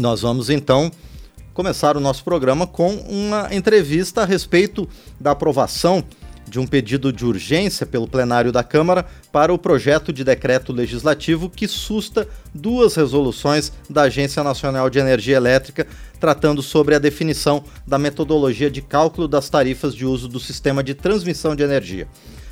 Nós 0.00 0.22
vamos 0.22 0.48
então 0.48 0.90
começar 1.52 1.94
o 1.94 2.00
nosso 2.00 2.24
programa 2.24 2.66
com 2.66 2.94
uma 2.94 3.54
entrevista 3.54 4.22
a 4.22 4.24
respeito 4.24 4.88
da 5.20 5.32
aprovação 5.32 6.02
de 6.48 6.58
um 6.58 6.66
pedido 6.66 7.12
de 7.12 7.26
urgência 7.26 7.84
pelo 7.84 8.08
plenário 8.08 8.50
da 8.50 8.64
Câmara 8.64 9.04
para 9.30 9.52
o 9.52 9.58
projeto 9.58 10.10
de 10.10 10.24
decreto 10.24 10.72
legislativo 10.72 11.50
que 11.50 11.68
susta 11.68 12.26
duas 12.54 12.94
resoluções 12.94 13.72
da 13.90 14.02
Agência 14.02 14.42
Nacional 14.42 14.88
de 14.88 14.98
Energia 14.98 15.36
Elétrica 15.36 15.86
tratando 16.18 16.62
sobre 16.62 16.94
a 16.94 16.98
definição 16.98 17.62
da 17.86 17.98
metodologia 17.98 18.70
de 18.70 18.80
cálculo 18.80 19.28
das 19.28 19.50
tarifas 19.50 19.94
de 19.94 20.06
uso 20.06 20.28
do 20.28 20.40
sistema 20.40 20.82
de 20.82 20.94
transmissão 20.94 21.54
de 21.54 21.62
energia. 21.62 22.08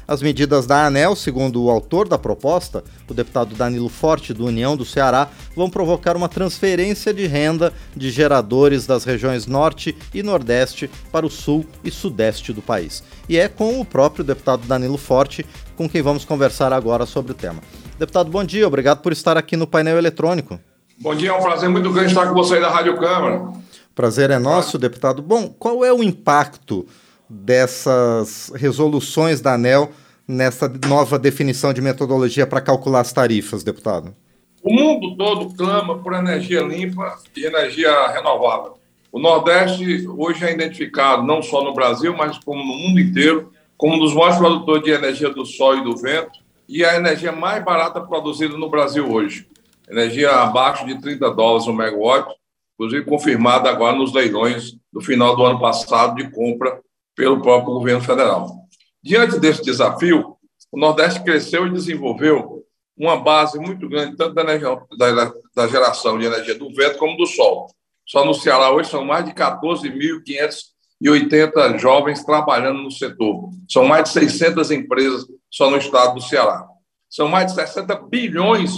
As 0.09 0.23
medidas 0.23 0.67
da 0.67 0.87
ANEL, 0.87 1.15
segundo 1.15 1.63
o 1.63 1.69
autor 1.69 2.09
da 2.09 2.17
proposta, 2.17 2.83
o 3.07 3.13
deputado 3.13 3.55
Danilo 3.55 3.91
Forte, 3.91 4.33
do 4.33 4.47
União 4.47 4.75
do 4.75 4.83
Ceará, 4.83 5.29
vão 5.55 5.69
provocar 5.69 6.17
uma 6.17 6.31
transferência 6.31 7.13
de 7.13 7.27
renda 7.27 7.75
de 7.95 8.11
geradores 8.11 8.87
das 8.87 9.05
regiões 9.05 9.47
Norte 9.47 9.95
e 10.15 10.23
Nordeste 10.23 10.91
para 11.13 11.27
o 11.27 11.31
Sul 11.31 11.67
e 11.85 11.91
Sudeste 11.91 12.55
do 12.55 12.63
país. 12.63 13.05
E 13.29 13.37
é 13.37 13.49
com 13.49 13.79
o 13.79 13.85
próprio 13.85 14.25
deputado 14.25 14.67
Danilo 14.67 14.97
Forte 14.97 15.45
com 15.77 15.87
quem 15.87 16.01
vamos 16.01 16.25
conversar 16.25 16.73
agora 16.73 17.05
sobre 17.05 17.33
o 17.33 17.35
tema. 17.35 17.61
Deputado, 17.99 18.31
bom 18.31 18.43
dia, 18.43 18.67
obrigado 18.67 19.03
por 19.03 19.13
estar 19.13 19.37
aqui 19.37 19.59
no 19.59 19.67
painel 19.67 19.99
eletrônico. 19.99 20.59
Bom 20.99 21.15
dia, 21.15 21.29
é 21.29 21.33
um 21.35 21.43
prazer 21.43 21.69
muito 21.69 21.93
grande 21.93 22.09
estar 22.09 22.27
com 22.27 22.35
você 22.35 22.55
aí 22.55 22.61
da 22.63 22.71
Rádio 22.71 22.97
Câmara. 22.97 23.53
Prazer 23.95 24.31
é 24.31 24.39
nosso, 24.39 24.79
deputado. 24.79 25.21
Bom, 25.21 25.51
qual 25.51 25.85
é 25.85 25.93
o 25.93 26.03
impacto 26.03 26.87
dessas 27.29 28.51
resoluções 28.55 29.41
da 29.41 29.55
ANEL 29.55 29.91
nessa 30.27 30.71
nova 30.87 31.19
definição 31.19 31.73
de 31.73 31.81
metodologia 31.81 32.47
para 32.47 32.61
calcular 32.61 33.01
as 33.01 33.13
tarifas, 33.13 33.63
deputado? 33.63 34.15
O 34.63 34.73
mundo 34.73 35.17
todo 35.17 35.55
clama 35.55 35.99
por 35.99 36.13
energia 36.13 36.61
limpa 36.61 37.17
e 37.37 37.45
energia 37.45 38.09
renovável. 38.09 38.79
O 39.11 39.19
Nordeste 39.19 40.07
hoje 40.07 40.45
é 40.45 40.53
identificado 40.53 41.23
não 41.23 41.43
só 41.43 41.65
no 41.65 41.73
Brasil, 41.73 42.15
mas 42.15 42.39
como 42.39 42.61
no 42.63 42.75
mundo 42.75 43.01
inteiro, 43.01 43.53
como 43.77 43.95
um 43.95 43.99
dos 43.99 44.13
maiores 44.13 44.37
produtores 44.37 44.85
de 44.85 44.91
energia 44.91 45.31
do 45.31 45.47
sol 45.47 45.79
e 45.79 45.85
do 45.85 45.97
vento 45.97 46.41
e 46.69 46.85
a 46.85 46.97
energia 46.97 47.33
mais 47.33 47.65
barata 47.65 48.01
produzida 48.01 48.59
no 48.59 48.69
Brasil 48.69 49.11
hoje. 49.11 49.47
Energia 49.89 50.31
abaixo 50.31 50.85
de 50.85 51.01
30 51.01 51.31
dólares 51.31 51.67
o 51.67 51.73
megawatt, 51.73 52.35
inclusive 52.75 53.07
confirmada 53.07 53.71
agora 53.71 53.97
nos 53.97 54.13
leilões 54.13 54.77
do 54.93 55.01
final 55.01 55.35
do 55.35 55.45
ano 55.45 55.59
passado 55.59 56.17
de 56.17 56.31
compra 56.31 56.79
pelo 57.19 57.43
próprio 57.43 57.75
governo 57.75 58.01
federal. 58.01 58.65
Diante 59.03 59.39
desse 59.41 59.61
desafio, 59.61 60.37
o 60.71 60.79
Nordeste 60.79 61.25
cresceu 61.25 61.67
e 61.67 61.73
desenvolveu 61.73 62.63
uma 62.97 63.21
base 63.21 63.59
muito 63.59 63.89
grande, 63.89 64.17
tanto 64.17 64.35
da, 64.35 64.43
energia, 64.43 64.79
da, 64.97 65.33
da 65.55 65.67
geração 65.67 66.17
de 66.17 66.27
energia 66.27 66.55
do 66.55 66.73
vento 66.73 66.97
como 66.97 67.17
do 67.17 67.27
sol. 67.27 67.67
Só 68.07 68.25
no 68.25 68.33
Ceará 68.33 68.71
hoje 68.71 68.89
são 68.89 69.05
mais 69.05 69.25
de 69.25 69.33
14.580 69.33 71.79
jovens 71.79 72.25
trabalhando 72.25 72.83
no 72.83 72.93
setor. 72.93 73.51
São 73.69 73.85
mais 73.85 74.05
de 74.05 74.11
600 74.11 74.71
empresas 74.71 75.27
só 75.51 75.69
no 75.69 75.77
estado 75.77 76.15
do 76.15 76.21
Ceará. 76.21 76.65
São 77.11 77.27
mais 77.27 77.49
de 77.49 77.55
60 77.55 77.97
bilhões 78.09 78.75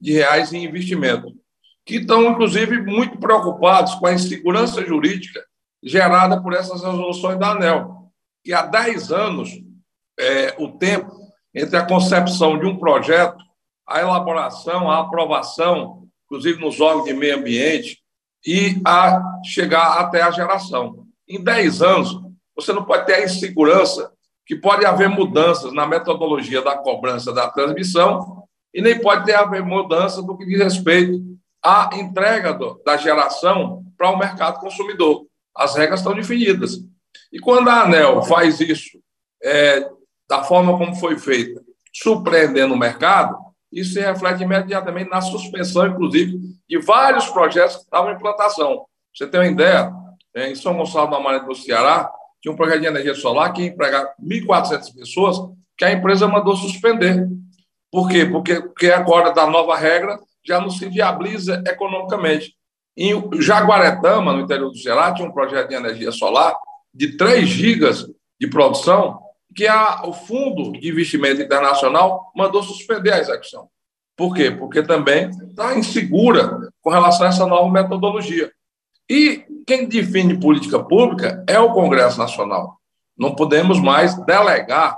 de 0.00 0.12
reais 0.12 0.52
em 0.52 0.64
investimento, 0.64 1.34
que 1.84 1.96
estão, 1.96 2.30
inclusive, 2.30 2.80
muito 2.82 3.18
preocupados 3.18 3.96
com 3.96 4.06
a 4.06 4.14
insegurança 4.14 4.86
jurídica 4.86 5.49
gerada 5.82 6.40
por 6.40 6.52
essas 6.52 6.82
resoluções 6.82 7.38
da 7.38 7.52
ANEL, 7.52 8.10
que 8.44 8.52
há 8.52 8.62
10 8.62 9.12
anos 9.12 9.50
é, 10.18 10.54
o 10.58 10.68
tempo 10.68 11.10
entre 11.54 11.76
a 11.76 11.86
concepção 11.86 12.58
de 12.58 12.66
um 12.66 12.78
projeto, 12.78 13.42
a 13.86 14.00
elaboração, 14.00 14.90
a 14.90 15.00
aprovação, 15.00 16.08
inclusive 16.26 16.60
nos 16.60 16.80
órgãos 16.80 17.06
de 17.06 17.14
meio 17.14 17.38
ambiente, 17.38 18.00
e 18.46 18.80
a 18.86 19.20
chegar 19.44 19.98
até 19.98 20.22
a 20.22 20.30
geração. 20.30 21.06
Em 21.28 21.42
10 21.42 21.82
anos, 21.82 22.20
você 22.54 22.72
não 22.72 22.84
pode 22.84 23.06
ter 23.06 23.14
a 23.14 23.24
insegurança 23.24 24.12
que 24.46 24.56
pode 24.56 24.84
haver 24.84 25.08
mudanças 25.08 25.72
na 25.72 25.86
metodologia 25.86 26.62
da 26.62 26.76
cobrança 26.76 27.32
da 27.32 27.48
transmissão 27.50 28.44
e 28.72 28.80
nem 28.80 28.98
pode 29.00 29.24
ter 29.24 29.34
haver 29.34 29.62
mudança 29.62 30.22
do 30.22 30.36
que 30.36 30.46
diz 30.46 30.58
respeito 30.58 31.20
à 31.62 31.90
entrega 31.94 32.52
do, 32.54 32.80
da 32.84 32.96
geração 32.96 33.84
para 33.96 34.10
o 34.10 34.18
mercado 34.18 34.60
consumidor 34.60 35.26
as 35.56 35.74
regras 35.76 36.00
estão 36.00 36.14
definidas. 36.14 36.78
E 37.32 37.38
quando 37.38 37.68
a 37.68 37.82
ANEL 37.82 38.22
faz 38.22 38.60
isso 38.60 38.98
é, 39.42 39.88
da 40.28 40.42
forma 40.42 40.76
como 40.76 40.94
foi 40.94 41.18
feita, 41.18 41.62
surpreendendo 41.92 42.74
o 42.74 42.78
mercado, 42.78 43.36
isso 43.72 43.94
se 43.94 44.00
reflete 44.00 44.42
imediatamente 44.42 45.10
na 45.10 45.20
suspensão, 45.20 45.86
inclusive, 45.86 46.38
de 46.68 46.78
vários 46.78 47.26
projetos 47.28 47.76
que 47.76 47.82
estavam 47.82 48.10
em 48.10 48.14
implantação. 48.14 48.84
Você 49.14 49.26
tem 49.26 49.40
uma 49.40 49.46
ideia? 49.46 49.92
É, 50.34 50.50
em 50.50 50.54
São 50.54 50.76
Gonçalo 50.76 51.10
da 51.10 51.20
Maré 51.20 51.40
do 51.40 51.54
Ceará, 51.54 52.10
tinha 52.40 52.52
um 52.52 52.56
projeto 52.56 52.80
de 52.80 52.86
energia 52.86 53.14
solar 53.14 53.52
que 53.52 53.62
ia 53.62 53.68
empregar 53.68 54.14
1.400 54.22 54.94
pessoas, 54.94 55.38
que 55.76 55.84
a 55.84 55.92
empresa 55.92 56.26
mandou 56.26 56.56
suspender. 56.56 57.28
Por 57.90 58.08
quê? 58.08 58.24
Porque, 58.24 58.60
porque 58.60 58.90
agora, 58.90 59.32
da 59.32 59.46
nova 59.46 59.76
regra, 59.76 60.18
já 60.44 60.60
não 60.60 60.70
se 60.70 60.88
viabiliza 60.88 61.62
economicamente. 61.66 62.54
Em 63.02 63.40
Jaguaretama, 63.40 64.34
no 64.34 64.42
interior 64.42 64.70
do 64.70 64.76
Ceará, 64.76 65.14
tinha 65.14 65.26
um 65.26 65.32
projeto 65.32 65.70
de 65.70 65.74
energia 65.74 66.12
solar 66.12 66.54
de 66.92 67.16
3 67.16 67.48
gigas 67.48 68.06
de 68.38 68.46
produção 68.46 69.18
que 69.56 69.66
a, 69.66 70.02
o 70.04 70.12
Fundo 70.12 70.72
de 70.72 70.86
Investimento 70.86 71.40
Internacional 71.40 72.30
mandou 72.36 72.62
suspender 72.62 73.14
a 73.14 73.18
execução. 73.18 73.70
Por 74.14 74.34
quê? 74.34 74.50
Porque 74.50 74.82
também 74.82 75.30
está 75.30 75.78
insegura 75.78 76.70
com 76.82 76.90
relação 76.90 77.24
a 77.24 77.30
essa 77.30 77.46
nova 77.46 77.70
metodologia. 77.70 78.52
E 79.08 79.46
quem 79.66 79.88
define 79.88 80.38
política 80.38 80.78
pública 80.78 81.42
é 81.48 81.58
o 81.58 81.72
Congresso 81.72 82.18
Nacional. 82.18 82.78
Não 83.16 83.34
podemos 83.34 83.80
mais 83.80 84.14
delegar 84.26 84.94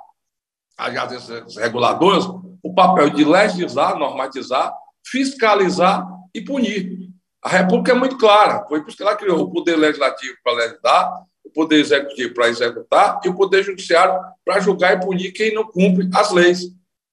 às 0.76 0.96
agências 0.96 1.56
reguladoras 1.56 2.26
o 2.26 2.74
papel 2.74 3.10
de 3.10 3.24
legislar, 3.24 3.96
normatizar, 3.96 4.74
fiscalizar 5.06 6.04
e 6.34 6.40
punir. 6.40 7.01
A 7.42 7.48
República 7.48 7.90
é 7.90 7.94
muito 7.94 8.16
clara, 8.16 8.64
foi 8.68 8.80
por 8.80 8.88
isso 8.88 8.96
que 8.96 9.02
ela 9.02 9.16
criou 9.16 9.40
o 9.40 9.50
poder 9.50 9.74
legislativo 9.76 10.36
para 10.44 10.52
legislar, 10.52 11.24
o 11.44 11.50
poder 11.50 11.80
executivo 11.80 12.34
para 12.34 12.48
executar 12.48 13.20
e 13.24 13.28
o 13.28 13.34
poder 13.34 13.64
judiciário 13.64 14.14
para 14.44 14.60
julgar 14.60 14.96
e 14.96 15.00
punir 15.00 15.32
quem 15.32 15.52
não 15.52 15.64
cumpre 15.64 16.08
as 16.14 16.30
leis. 16.30 16.60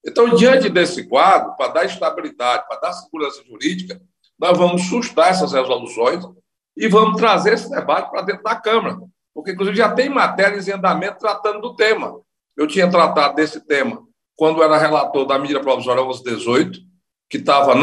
Então, 0.05 0.35
diante 0.35 0.69
desse 0.69 1.07
quadro, 1.07 1.55
para 1.55 1.73
dar 1.73 1.85
estabilidade, 1.85 2.67
para 2.67 2.79
dar 2.79 2.93
segurança 2.93 3.43
jurídica, 3.43 3.99
nós 4.39 4.57
vamos 4.57 4.83
sustar 4.87 5.29
essas 5.29 5.51
resoluções 5.51 6.23
e 6.77 6.87
vamos 6.87 7.17
trazer 7.17 7.53
esse 7.53 7.69
debate 7.69 8.09
para 8.11 8.21
dentro 8.21 8.43
da 8.43 8.55
Câmara, 8.55 8.97
porque, 9.33 9.51
inclusive, 9.51 9.75
já 9.75 9.91
tem 9.91 10.09
matérias 10.09 10.67
em 10.67 10.73
andamento 10.73 11.17
tratando 11.17 11.59
do 11.59 11.75
tema. 11.75 12.21
Eu 12.55 12.67
tinha 12.67 12.89
tratado 12.89 13.35
desse 13.35 13.59
tema 13.65 14.01
quando 14.35 14.63
era 14.63 14.77
relator 14.77 15.25
da 15.25 15.39
medida 15.39 15.59
provisória 15.59 16.03
1118, 16.03 16.79
que 17.29 17.37
estava 17.37 17.73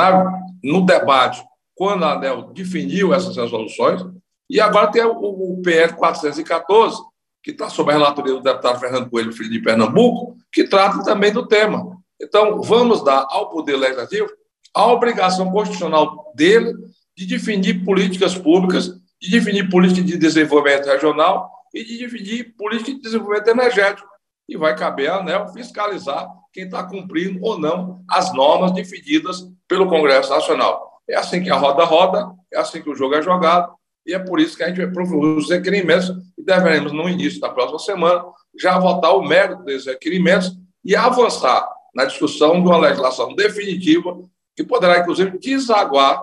no 0.63 0.87
debate 0.87 1.45
quando 1.77 2.05
a 2.05 2.15
ANEL 2.15 2.51
definiu 2.55 3.15
essas 3.15 3.37
resoluções, 3.37 4.03
e 4.49 4.61
agora 4.61 4.91
tem 4.91 5.05
o, 5.05 5.13
o 5.13 5.63
PL 5.63 5.93
414, 5.93 7.01
que 7.43 7.51
está 7.53 7.69
sob 7.69 7.93
a 7.93 7.95
relatoria 7.95 8.33
do 8.33 8.41
deputado 8.41 8.81
Fernando 8.81 9.11
Coelho, 9.11 9.33
filho 9.33 9.51
de 9.51 9.61
Pernambuco, 9.61 10.37
que 10.53 10.65
trata 10.65 11.05
também 11.05 11.33
do 11.33 11.47
tema. 11.47 11.97
Então, 12.21 12.63
vamos 12.63 13.05
dar 13.05 13.27
ao 13.29 13.51
Poder 13.51 13.77
Legislativo 13.77 14.29
a 14.75 14.87
obrigação 14.87 15.51
constitucional 15.51 16.33
dele 16.35 16.73
de 17.17 17.27
definir 17.27 17.85
políticas 17.85 18.35
públicas, 18.35 18.89
de 19.21 19.31
definir 19.31 19.69
política 19.71 20.07
de 20.07 20.17
desenvolvimento 20.17 20.87
regional 20.87 21.51
e 21.75 21.85
de 21.85 21.99
definir 21.99 22.55
política 22.57 22.93
de 22.93 23.01
desenvolvimento 23.01 23.49
energético. 23.49 24.09
E 24.49 24.57
vai 24.57 24.77
caber 24.77 25.11
à 25.11 25.17
ANEL 25.17 25.49
fiscalizar 25.49 26.29
quem 26.53 26.65
está 26.65 26.85
cumprindo 26.85 27.39
ou 27.43 27.59
não 27.59 28.03
as 28.09 28.33
normas 28.33 28.73
definidas 28.73 29.47
pelo 29.69 29.89
Congresso 29.89 30.31
Nacional. 30.31 30.96
É 31.09 31.17
assim 31.17 31.43
que 31.43 31.51
a 31.51 31.57
roda 31.57 31.85
roda, 31.85 32.31
é 32.53 32.59
assim 32.59 32.83
que 32.83 32.91
o 32.91 32.95
jogo 32.95 33.15
é 33.15 33.23
jogado, 33.23 33.73
e 34.07 34.15
é 34.15 34.19
por 34.19 34.41
isso 34.41 34.57
que 34.57 34.63
a 34.63 34.69
gente 34.69 34.79
vai 34.79 34.91
proferir 34.91 35.37
os 35.37 35.51
requerimentos 35.51 36.11
e 36.39 36.43
deveremos, 36.43 36.93
no 36.93 37.09
início 37.09 37.41
da 37.41 37.49
próxima 37.49 37.79
semana, 37.79 38.25
já 38.59 38.79
votar 38.79 39.17
o 39.17 39.23
mérito 39.23 39.65
desses 39.65 39.87
requerimentos 39.87 40.53
e 40.85 40.95
avançar 40.95 41.69
na 41.95 42.05
discussão 42.05 42.63
de 42.63 42.69
uma 42.69 42.79
legislação 42.79 43.35
definitiva 43.35 44.17
que 44.55 44.63
poderá, 44.63 45.01
inclusive, 45.01 45.39
desaguar 45.39 46.23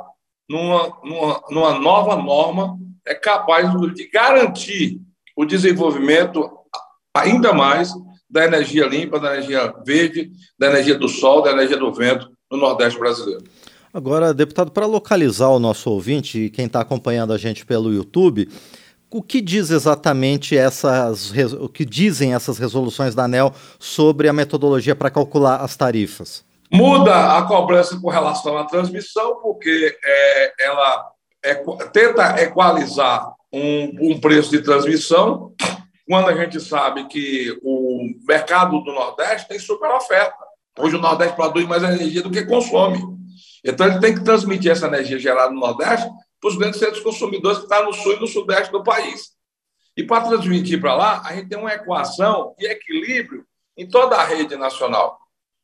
numa, 0.50 0.98
numa, 1.04 1.42
numa 1.50 1.80
nova 1.80 2.16
norma 2.16 2.78
é 3.06 3.14
capaz, 3.14 3.70
de 3.94 4.08
garantir 4.08 5.00
o 5.36 5.46
desenvolvimento 5.46 6.50
ainda 7.14 7.54
mais 7.54 7.92
da 8.30 8.46
energia 8.46 8.88
limpa, 8.88 9.20
da 9.20 9.34
energia 9.34 9.74
verde, 9.86 10.32
da 10.58 10.68
energia 10.68 10.98
do 10.98 11.08
sol, 11.08 11.42
da 11.42 11.52
energia 11.52 11.78
do 11.78 11.94
vento 11.94 12.32
no 12.50 12.58
Nordeste 12.58 13.00
brasileiro. 13.00 13.44
Agora, 13.94 14.34
deputado, 14.34 14.72
para 14.72 14.88
localizar 14.88 15.50
o 15.50 15.60
nosso 15.60 15.92
ouvinte 15.92 16.46
e 16.46 16.50
quem 16.50 16.66
está 16.66 16.82
acompanhando 16.82 17.32
a 17.32 17.38
gente 17.38 17.64
pelo 17.64 17.94
YouTube, 17.94 18.50
o 19.12 19.22
que 19.22 19.40
diz 19.40 19.70
exatamente 19.70 20.58
essas, 20.58 21.32
o 21.60 21.70
que 21.70 21.86
dizem 21.86 22.34
essas 22.34 22.58
resoluções 22.58 23.14
da 23.14 23.26
ANEL 23.26 23.54
sobre 23.78 24.28
a 24.28 24.34
metodologia 24.34 24.96
para 24.96 25.12
calcular 25.12 25.58
as 25.58 25.78
tarifas? 25.78 26.44
Muda 26.72 27.38
a 27.38 27.44
cobrança 27.44 28.00
com 28.00 28.10
relação 28.10 28.58
à 28.58 28.64
transmissão, 28.64 29.36
porque 29.36 29.96
é, 30.04 30.54
ela 30.66 31.12
tenta 31.92 32.42
equalizar 32.42 33.32
um, 33.54 34.14
um 34.14 34.20
preço 34.20 34.50
de 34.50 34.64
transmissão, 34.64 35.54
quando 36.10 36.30
a 36.30 36.36
gente 36.36 36.60
sabe 36.60 37.06
que 37.06 37.56
o 37.62 38.10
mercado 38.28 38.82
do 38.82 38.92
Nordeste 38.92 39.48
tem 39.48 39.60
super 39.60 39.92
oferta. 39.92 40.34
Hoje 40.80 40.96
o 40.96 41.00
Nordeste 41.00 41.36
produz 41.36 41.68
mais 41.68 41.84
energia 41.84 42.24
do 42.24 42.32
que 42.32 42.44
consome. 42.44 43.00
Então 43.64 43.88
ele 43.88 44.00
tem 44.00 44.14
que 44.14 44.24
transmitir 44.24 44.72
essa 44.72 44.88
energia 44.88 45.20
gerada 45.20 45.52
no 45.52 45.60
Nordeste 45.60 46.10
para 46.40 46.50
os 46.50 46.58
grandes 46.58 46.80
centros 46.80 47.02
consumidores 47.02 47.60
que 47.60 47.64
estão 47.66 47.86
no 47.86 47.94
sul 47.94 48.14
e 48.14 48.20
no 48.20 48.28
sudeste 48.28 48.72
do 48.72 48.84
país. 48.84 49.34
E 49.96 50.04
para 50.04 50.28
transmitir 50.28 50.82
para 50.82 50.96
lá, 50.96 51.22
a 51.26 51.36
gente 51.36 51.50
tem 51.50 51.58
uma 51.58 51.74
equação 51.74 52.54
de 52.58 52.66
equilíbrio 52.66 53.46
em 53.78 53.88
toda 53.88 54.16
a 54.16 54.24
rede 54.24 54.56
nacional. 54.56 55.18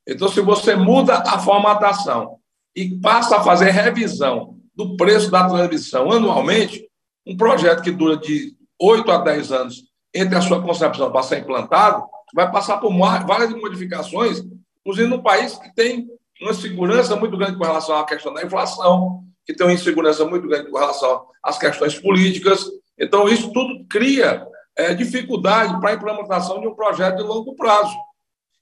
Então, 0.07 0.27
se 0.27 0.41
você 0.41 0.75
muda 0.75 1.17
a 1.17 1.39
formatação 1.39 2.37
e 2.75 2.99
passa 2.99 3.37
a 3.37 3.43
fazer 3.43 3.71
revisão 3.71 4.57
do 4.75 4.95
preço 4.95 5.29
da 5.29 5.47
transmissão 5.47 6.11
anualmente, 6.11 6.87
um 7.25 7.35
projeto 7.35 7.83
que 7.83 7.91
dura 7.91 8.17
de 8.17 8.55
8 8.79 9.11
a 9.11 9.17
10 9.17 9.51
anos 9.51 9.83
entre 10.13 10.37
a 10.37 10.41
sua 10.41 10.61
concepção 10.61 11.11
para 11.11 11.23
ser 11.23 11.39
implantado, 11.39 12.03
vai 12.33 12.51
passar 12.51 12.77
por 12.77 12.91
várias 13.25 13.53
modificações, 13.53 14.41
inclusive 14.79 15.07
num 15.07 15.21
país 15.21 15.55
que 15.57 15.73
tem 15.75 16.07
uma 16.41 16.53
segurança 16.53 17.15
muito 17.15 17.37
grande 17.37 17.57
com 17.57 17.63
relação 17.63 17.97
à 17.97 18.05
questão 18.05 18.33
da 18.33 18.43
inflação, 18.43 19.23
que 19.45 19.53
tem 19.53 19.65
uma 19.65 19.73
insegurança 19.73 20.25
muito 20.25 20.47
grande 20.47 20.69
com 20.69 20.77
relação 20.77 21.25
às 21.43 21.57
questões 21.57 21.97
políticas. 21.99 22.65
Então, 22.97 23.27
isso 23.27 23.51
tudo 23.51 23.85
cria 23.89 24.45
é, 24.75 24.93
dificuldade 24.93 25.79
para 25.79 25.91
a 25.91 25.93
implementação 25.93 26.61
de 26.61 26.67
um 26.67 26.75
projeto 26.75 27.17
de 27.17 27.23
longo 27.23 27.55
prazo. 27.55 27.95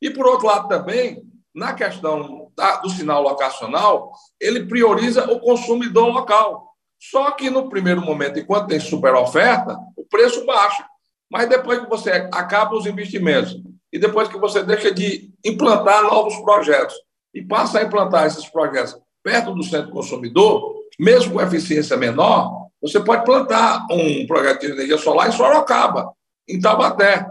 E, 0.02 0.10
por 0.10 0.26
outro 0.26 0.48
lado, 0.48 0.68
também, 0.68 1.22
na 1.54 1.74
questão 1.74 2.52
da, 2.56 2.78
do 2.78 2.90
sinal 2.90 3.22
locacional, 3.22 4.12
ele 4.40 4.66
prioriza 4.66 5.32
o 5.32 5.40
consumidor 5.40 6.08
local. 6.08 6.72
Só 7.00 7.32
que, 7.32 7.50
no 7.50 7.70
primeiro 7.70 8.02
momento, 8.02 8.40
enquanto 8.40 8.70
tem 8.70 8.80
super 8.80 9.14
oferta, 9.14 9.78
o 9.96 10.04
preço 10.04 10.46
baixa. 10.46 10.86
Mas 11.30 11.50
depois 11.50 11.80
que 11.80 11.90
você 11.90 12.30
acaba 12.32 12.76
os 12.76 12.86
investimentos 12.86 13.56
e 13.92 14.00
depois 14.00 14.28
que 14.28 14.40
você 14.40 14.64
deixa 14.64 14.92
de 14.92 15.32
implantar 15.44 16.04
novos 16.04 16.38
projetos 16.38 16.96
e 17.38 17.44
passa 17.44 17.78
a 17.78 17.84
implantar 17.84 18.26
esses 18.26 18.50
projetos 18.50 18.98
perto 19.24 19.54
do 19.54 19.62
centro 19.62 19.92
consumidor, 19.92 20.74
mesmo 21.00 21.34
com 21.34 21.42
eficiência 21.42 21.96
menor, 21.96 22.68
você 22.82 23.00
pode 23.00 23.24
plantar 23.24 23.86
um 23.92 24.26
projeto 24.26 24.62
de 24.62 24.72
energia 24.72 24.98
solar 24.98 25.28
em 25.28 25.32
Sorocaba, 25.32 26.12
em 26.50 26.60
Taubaté, 26.60 27.28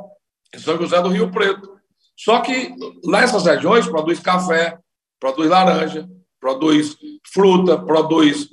em 0.55 0.59
São 0.61 0.77
José 0.79 1.03
do 1.03 1.09
Rio 1.09 1.33
Preto. 1.33 1.77
Só 2.17 2.39
que 2.41 2.73
nessas 3.05 3.47
regiões 3.47 3.89
produz 3.89 4.21
café, 4.21 4.79
produz 5.19 5.51
laranja, 5.51 6.09
produz 6.41 6.97
fruta, 7.33 7.77
produz 7.77 8.49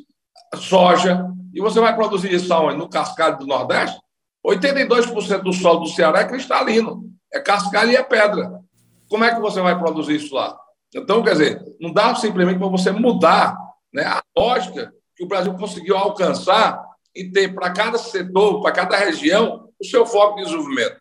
soja, 0.56 1.28
e 1.54 1.62
você 1.62 1.80
vai 1.80 1.96
produzir 1.96 2.34
isso? 2.34 2.50
No 2.72 2.90
cascalho 2.90 3.38
do 3.38 3.46
Nordeste? 3.46 4.02
82% 4.44 5.44
do 5.44 5.54
solo 5.54 5.82
do 5.82 5.90
Ceará 5.90 6.22
é 6.22 6.28
cristalino, 6.28 7.04
é 7.32 7.40
cascalho 7.40 7.92
e 7.92 7.96
é 7.96 8.02
pedra. 8.02 8.60
Como 9.08 9.24
é 9.24 9.36
que 9.36 9.40
você 9.40 9.62
vai 9.62 9.78
produzir 9.78 10.16
isso 10.16 10.34
lá? 10.34 10.58
Então, 10.96 11.24
quer 11.24 11.32
dizer, 11.32 11.76
não 11.80 11.92
dá 11.92 12.14
simplesmente 12.16 12.60
para 12.60 12.68
você 12.68 12.92
mudar 12.92 13.58
né, 13.94 14.04
a 14.04 14.22
lógica 14.38 14.94
que 15.16 15.24
o 15.24 15.28
Brasil 15.28 15.54
conseguiu 15.56 15.98
alcançar 15.98 16.84
e 17.16 17.30
ter 17.30 17.54
para 17.54 17.72
cada 17.72 17.98
setor, 17.98 18.62
para 18.62 18.72
cada 18.72 18.98
região, 18.98 19.70
o 19.80 19.86
seu 19.86 20.06
foco 20.06 20.38
de 20.38 20.44
desenvolvimento. 20.44 20.98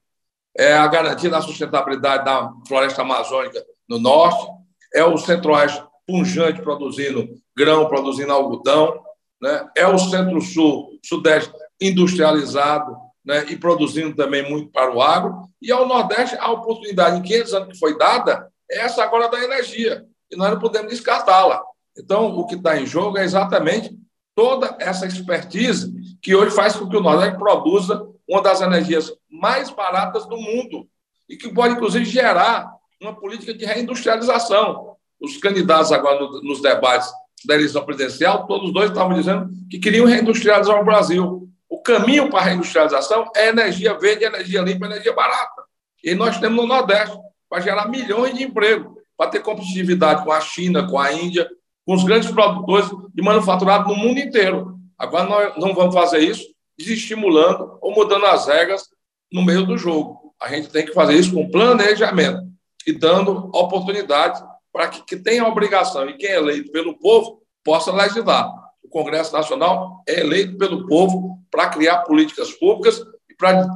É 0.56 0.74
a 0.74 0.86
garantia 0.86 1.30
da 1.30 1.40
sustentabilidade 1.40 2.24
da 2.24 2.50
floresta 2.68 3.02
amazônica 3.02 3.64
no 3.88 3.98
norte, 3.98 4.46
é 4.94 5.02
o 5.04 5.16
centro-oeste 5.16 5.82
punjante 6.06 6.60
produzindo 6.60 7.28
grão, 7.56 7.88
produzindo 7.88 8.32
algodão, 8.32 9.00
né? 9.40 9.66
é 9.76 9.86
o 9.86 9.96
centro-sul, 9.96 10.98
sudeste 11.02 11.52
industrializado 11.80 12.94
né? 13.24 13.46
e 13.48 13.56
produzindo 13.56 14.14
também 14.14 14.48
muito 14.48 14.70
para 14.70 14.94
o 14.94 15.00
agro, 15.00 15.48
e 15.60 15.72
ao 15.72 15.86
nordeste 15.86 16.36
a 16.38 16.50
oportunidade 16.50 17.18
em 17.18 17.22
500 17.22 17.54
anos 17.54 17.68
que 17.72 17.78
foi 17.78 17.96
dada 17.96 18.51
essa 18.72 19.02
agora 19.02 19.28
da 19.28 19.42
energia, 19.42 20.04
e 20.30 20.36
nós 20.36 20.50
não 20.50 20.58
podemos 20.58 20.90
descartá-la. 20.90 21.62
Então, 21.96 22.36
o 22.36 22.46
que 22.46 22.54
está 22.54 22.80
em 22.80 22.86
jogo 22.86 23.18
é 23.18 23.24
exatamente 23.24 23.96
toda 24.34 24.76
essa 24.80 25.06
expertise 25.06 25.92
que 26.22 26.34
hoje 26.34 26.54
faz 26.54 26.74
com 26.74 26.88
que 26.88 26.96
o 26.96 27.02
Nordeste 27.02 27.38
produza 27.38 28.06
uma 28.28 28.42
das 28.42 28.60
energias 28.60 29.12
mais 29.30 29.70
baratas 29.70 30.26
do 30.26 30.36
mundo 30.36 30.88
e 31.28 31.36
que 31.36 31.52
pode, 31.52 31.74
inclusive, 31.74 32.04
gerar 32.04 32.72
uma 33.00 33.14
política 33.14 33.52
de 33.52 33.64
reindustrialização. 33.64 34.96
Os 35.20 35.36
candidatos 35.36 35.92
agora 35.92 36.20
no, 36.20 36.42
nos 36.42 36.62
debates 36.62 37.10
da 37.44 37.54
eleição 37.54 37.84
presidencial, 37.84 38.46
todos 38.46 38.72
dois 38.72 38.90
estavam 38.90 39.14
dizendo 39.14 39.50
que 39.70 39.78
queriam 39.78 40.06
reindustrializar 40.06 40.80
o 40.80 40.84
Brasil. 40.84 41.48
O 41.68 41.82
caminho 41.82 42.30
para 42.30 42.40
a 42.40 42.44
reindustrialização 42.44 43.30
é 43.34 43.48
energia 43.48 43.98
verde, 43.98 44.24
energia 44.24 44.62
limpa, 44.62 44.86
energia 44.86 45.12
barata. 45.12 45.62
E 46.02 46.14
nós 46.14 46.38
temos 46.38 46.62
no 46.62 46.66
Nordeste 46.66 47.16
para 47.52 47.60
gerar 47.60 47.86
milhões 47.86 48.34
de 48.34 48.44
empregos, 48.44 48.94
para 49.14 49.28
ter 49.28 49.40
competitividade 49.40 50.24
com 50.24 50.32
a 50.32 50.40
China, 50.40 50.88
com 50.88 50.98
a 50.98 51.12
Índia, 51.12 51.46
com 51.84 51.92
os 51.92 52.02
grandes 52.02 52.30
produtores 52.30 52.88
de 53.12 53.22
manufaturado 53.22 53.90
no 53.90 53.94
mundo 53.94 54.18
inteiro. 54.18 54.78
Agora 54.98 55.24
nós 55.24 55.58
não 55.58 55.74
vamos 55.74 55.94
fazer 55.94 56.20
isso 56.20 56.46
desestimulando 56.78 57.76
ou 57.82 57.94
mudando 57.94 58.24
as 58.24 58.46
regras 58.46 58.88
no 59.30 59.44
meio 59.44 59.66
do 59.66 59.76
jogo. 59.76 60.34
A 60.40 60.48
gente 60.48 60.70
tem 60.70 60.86
que 60.86 60.94
fazer 60.94 61.12
isso 61.12 61.34
com 61.34 61.50
planejamento 61.50 62.40
e 62.86 62.92
dando 62.94 63.50
oportunidade 63.54 64.42
para 64.72 64.88
que 64.88 65.04
quem 65.04 65.22
tem 65.22 65.38
a 65.38 65.46
obrigação 65.46 66.08
e 66.08 66.16
quem 66.16 66.30
é 66.30 66.36
eleito 66.36 66.72
pelo 66.72 66.98
povo 66.98 67.42
possa 67.62 67.92
legislar. 67.92 68.50
O 68.82 68.88
Congresso 68.88 69.30
Nacional 69.30 70.02
é 70.08 70.20
eleito 70.20 70.56
pelo 70.56 70.86
povo 70.86 71.38
para 71.50 71.68
criar 71.68 71.98
políticas 71.98 72.50
públicas 72.50 72.98
e 73.30 73.34
para 73.34 73.68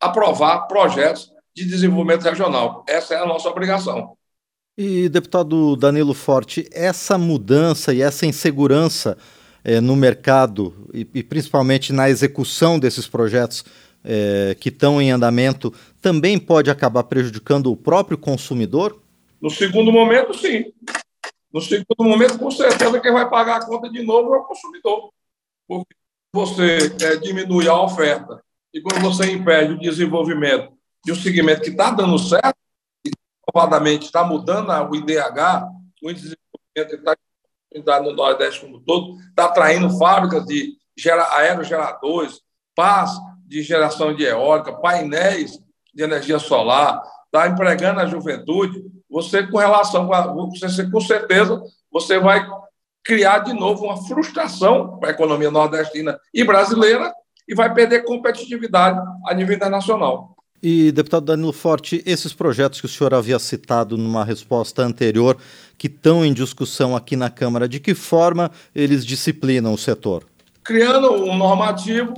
aprovar 0.00 0.60
projetos 0.66 1.30
de 1.58 1.70
desenvolvimento 1.70 2.22
regional. 2.22 2.84
Essa 2.88 3.14
é 3.14 3.18
a 3.18 3.26
nossa 3.26 3.48
obrigação. 3.48 4.16
E, 4.76 5.08
deputado 5.08 5.74
Danilo 5.74 6.14
Forte, 6.14 6.68
essa 6.72 7.18
mudança 7.18 7.92
e 7.92 8.00
essa 8.00 8.24
insegurança 8.24 9.18
é, 9.64 9.80
no 9.80 9.96
mercado 9.96 10.88
e, 10.94 11.06
e, 11.14 11.22
principalmente 11.22 11.92
na 11.92 12.08
execução 12.08 12.78
desses 12.78 13.08
projetos 13.08 13.64
é, 14.04 14.56
que 14.58 14.68
estão 14.68 15.02
em 15.02 15.10
andamento 15.10 15.74
também 16.00 16.38
pode 16.38 16.70
acabar 16.70 17.02
prejudicando 17.02 17.72
o 17.72 17.76
próprio 17.76 18.16
consumidor? 18.16 19.02
No 19.42 19.50
segundo 19.50 19.90
momento, 19.90 20.32
sim. 20.32 20.72
No 21.52 21.60
segundo 21.60 22.04
momento, 22.04 22.38
com 22.38 22.50
certeza, 22.50 23.00
quem 23.00 23.12
vai 23.12 23.28
pagar 23.28 23.56
a 23.56 23.66
conta 23.66 23.90
de 23.90 24.04
novo 24.04 24.32
é 24.34 24.38
o 24.38 24.44
consumidor. 24.44 25.10
Porque 25.66 25.94
você 26.32 26.94
é, 27.02 27.16
diminui 27.16 27.66
a 27.68 27.82
oferta 27.82 28.40
e 28.72 28.80
quando 28.80 29.00
você 29.02 29.30
impede 29.32 29.72
o 29.72 29.78
desenvolvimento 29.80 30.77
de 31.08 31.12
um 31.12 31.16
segmento 31.16 31.62
que 31.62 31.70
está 31.70 31.90
dando 31.90 32.18
certo, 32.18 32.54
comprovadamente 33.40 34.04
está 34.04 34.22
mudando 34.22 34.70
o 34.90 34.94
IDH, 34.94 35.66
o 36.02 36.10
índice 36.10 36.28
de 36.28 36.36
desenvolvimento 36.76 37.16
está 37.72 38.02
no 38.02 38.12
Nordeste 38.12 38.60
como 38.60 38.78
todo, 38.80 39.18
está 39.30 39.46
atraindo 39.46 39.96
fábricas 39.98 40.44
de 40.44 40.76
aerogeradores, 41.32 42.42
pás 42.76 43.12
de 43.46 43.62
geração 43.62 44.14
de 44.14 44.24
eólica, 44.24 44.74
painéis 44.74 45.58
de 45.94 46.02
energia 46.02 46.38
solar, 46.38 47.02
está 47.24 47.48
empregando 47.48 48.00
a 48.00 48.06
juventude. 48.06 48.84
Você, 49.08 49.46
com 49.46 49.56
relação 49.56 50.12
a 50.12 50.26
você, 50.26 50.90
com 50.90 51.00
certeza, 51.00 51.58
você 51.90 52.18
vai 52.18 52.46
criar 53.02 53.38
de 53.38 53.54
novo 53.54 53.86
uma 53.86 53.96
frustração 53.96 54.98
para 54.98 55.08
a 55.08 55.12
economia 55.12 55.50
nordestina 55.50 56.20
e 56.34 56.44
brasileira 56.44 57.14
e 57.48 57.54
vai 57.54 57.72
perder 57.72 58.04
competitividade 58.04 59.00
a 59.26 59.32
nível 59.32 59.56
internacional. 59.56 60.36
E, 60.62 60.90
deputado 60.90 61.26
Danilo 61.26 61.52
Forte, 61.52 62.02
esses 62.04 62.32
projetos 62.32 62.80
que 62.80 62.86
o 62.86 62.88
senhor 62.88 63.14
havia 63.14 63.38
citado 63.38 63.96
numa 63.96 64.24
resposta 64.24 64.82
anterior, 64.82 65.36
que 65.76 65.86
estão 65.86 66.24
em 66.24 66.32
discussão 66.32 66.96
aqui 66.96 67.14
na 67.14 67.30
Câmara, 67.30 67.68
de 67.68 67.78
que 67.78 67.94
forma 67.94 68.50
eles 68.74 69.06
disciplinam 69.06 69.72
o 69.72 69.78
setor? 69.78 70.24
Criando 70.64 71.12
um 71.12 71.36
normativo, 71.36 72.14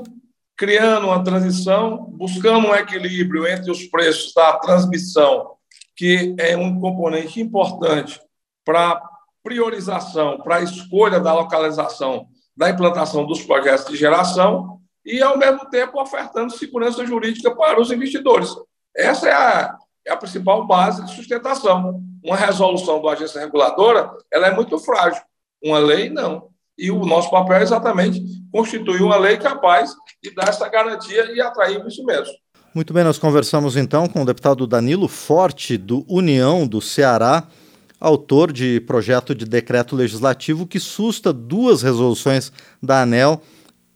criando 0.56 1.06
uma 1.06 1.22
transição, 1.22 2.10
buscando 2.12 2.68
um 2.68 2.74
equilíbrio 2.74 3.46
entre 3.46 3.70
os 3.70 3.84
preços 3.84 4.32
da 4.34 4.54
transmissão, 4.54 5.52
que 5.94 6.34
é 6.38 6.56
um 6.56 6.80
componente 6.80 7.40
importante 7.40 8.18
para 8.64 9.02
priorização, 9.42 10.38
para 10.38 10.56
a 10.56 10.62
escolha 10.62 11.20
da 11.20 11.34
localização 11.34 12.26
da 12.56 12.68
implantação 12.68 13.24
dos 13.26 13.42
projetos 13.42 13.90
de 13.90 13.96
geração, 13.96 14.79
e, 15.10 15.22
ao 15.22 15.36
mesmo 15.36 15.68
tempo, 15.68 16.00
ofertando 16.00 16.56
segurança 16.56 17.04
jurídica 17.04 17.54
para 17.54 17.80
os 17.80 17.90
investidores. 17.90 18.48
Essa 18.96 19.28
é 19.28 19.32
a, 19.32 19.76
é 20.06 20.12
a 20.12 20.16
principal 20.16 20.66
base 20.66 21.04
de 21.04 21.14
sustentação. 21.14 22.00
Uma 22.24 22.36
resolução 22.36 23.02
da 23.02 23.10
agência 23.10 23.40
reguladora 23.40 24.10
ela 24.32 24.46
é 24.46 24.54
muito 24.54 24.78
frágil, 24.78 25.22
uma 25.62 25.78
lei 25.78 26.08
não. 26.08 26.48
E 26.78 26.90
o 26.90 27.04
nosso 27.04 27.30
papel 27.30 27.56
é 27.56 27.62
exatamente 27.62 28.22
constituir 28.52 29.02
uma 29.02 29.16
lei 29.16 29.36
capaz 29.36 29.94
de 30.22 30.34
dar 30.34 30.48
essa 30.48 30.68
garantia 30.68 31.32
e 31.32 31.40
atrair 31.40 31.78
investimentos. 31.78 32.30
Muito 32.72 32.94
bem, 32.94 33.02
nós 33.02 33.18
conversamos 33.18 33.76
então 33.76 34.06
com 34.08 34.22
o 34.22 34.24
deputado 34.24 34.66
Danilo 34.66 35.08
Forte, 35.08 35.76
do 35.76 36.04
União 36.08 36.66
do 36.66 36.80
Ceará, 36.80 37.44
autor 37.98 38.52
de 38.52 38.80
projeto 38.80 39.34
de 39.34 39.44
decreto 39.44 39.96
legislativo 39.96 40.66
que 40.66 40.78
susta 40.78 41.32
duas 41.32 41.82
resoluções 41.82 42.52
da 42.80 43.02
ANEL 43.02 43.42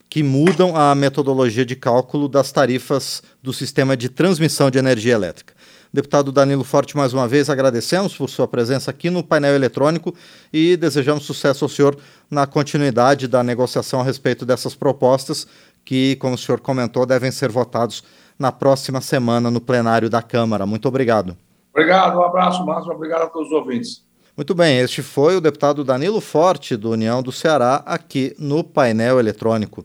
que 0.08 0.23
mudam 0.23 0.76
a 0.76 0.94
metodologia 0.94 1.64
de 1.64 1.75
cálculo 1.75 2.28
das 2.28 2.52
tarifas 2.52 3.23
do 3.42 3.52
sistema 3.52 3.96
de 3.96 4.08
transmissão 4.08 4.70
de 4.70 4.78
energia 4.78 5.14
elétrica. 5.14 5.54
Deputado 5.92 6.32
Danilo 6.32 6.64
Forte, 6.64 6.96
mais 6.96 7.12
uma 7.12 7.28
vez 7.28 7.49
agradecemos 7.49 8.16
por 8.16 8.28
sua 8.28 8.49
presença 8.49 8.90
aqui 8.90 9.11
no 9.11 9.23
painel 9.23 9.54
eletrônico 9.54 10.14
e 10.52 10.76
desejamos 10.76 11.25
sucesso 11.25 11.64
ao 11.64 11.68
senhor 11.68 11.96
na 12.30 12.46
continuidade 12.46 13.28
da 13.28 13.44
negociação 13.44 14.00
a 14.00 14.04
respeito 14.04 14.44
dessas 14.44 14.75
propostas 14.75 15.46
que, 15.84 16.16
como 16.16 16.34
o 16.34 16.38
senhor 16.38 16.61
comentou, 16.61 17.06
devem 17.06 17.30
ser 17.30 17.50
votados 17.50 18.02
na 18.38 18.50
próxima 18.50 19.00
semana 19.00 19.50
no 19.50 19.61
plenário 19.61 20.11
da 20.11 20.20
Câmara. 20.20 20.66
Muito 20.66 20.88
obrigado. 20.88 21.37
Obrigado, 21.73 22.18
um 22.18 22.23
abraço, 22.23 22.64
Márcio. 22.64 22.92
Obrigado 22.92 23.23
a 23.23 23.26
todos 23.26 23.49
os 23.49 23.54
ouvintes. 23.54 24.04
Muito 24.37 24.54
bem, 24.54 24.78
este 24.78 25.00
foi 25.00 25.37
o 25.37 25.40
deputado 25.40 25.84
Danilo 25.84 26.20
Forte, 26.20 26.76
do 26.76 26.90
União 26.90 27.23
do 27.23 27.30
Ceará, 27.30 27.84
aqui 27.87 28.34
no 28.37 28.64
painel 28.64 29.20
eletrônico. 29.20 29.80